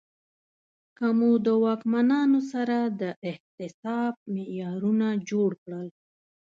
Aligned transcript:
که 0.97 1.07
مو 1.17 1.31
د 1.45 1.47
واکمنانو 1.63 2.39
سره 2.51 2.77
د 3.01 3.03
احتساب 3.31 4.13
معیارونه 4.33 5.07
جوړ 5.29 5.49
کړل 5.63 5.87